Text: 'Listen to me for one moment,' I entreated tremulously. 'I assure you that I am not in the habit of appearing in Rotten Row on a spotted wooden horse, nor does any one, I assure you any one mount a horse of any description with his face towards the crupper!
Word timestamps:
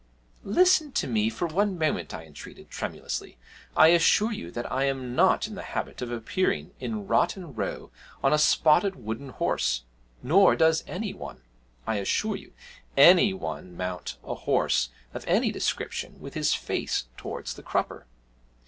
'Listen 0.43 0.91
to 0.91 1.05
me 1.05 1.29
for 1.29 1.47
one 1.47 1.77
moment,' 1.77 2.11
I 2.11 2.23
entreated 2.25 2.71
tremulously. 2.71 3.37
'I 3.77 3.89
assure 3.89 4.31
you 4.31 4.49
that 4.49 4.71
I 4.71 4.85
am 4.85 5.13
not 5.15 5.45
in 5.45 5.53
the 5.53 5.61
habit 5.61 6.01
of 6.01 6.11
appearing 6.11 6.71
in 6.79 7.05
Rotten 7.05 7.53
Row 7.53 7.91
on 8.23 8.33
a 8.33 8.39
spotted 8.39 8.95
wooden 8.95 9.29
horse, 9.29 9.83
nor 10.23 10.55
does 10.55 10.83
any 10.87 11.13
one, 11.13 11.43
I 11.85 11.97
assure 11.97 12.35
you 12.35 12.53
any 12.97 13.31
one 13.31 13.77
mount 13.77 14.17
a 14.23 14.33
horse 14.33 14.89
of 15.13 15.23
any 15.27 15.51
description 15.51 16.19
with 16.19 16.33
his 16.33 16.55
face 16.55 17.03
towards 17.15 17.53
the 17.53 17.61
crupper! 17.61 18.07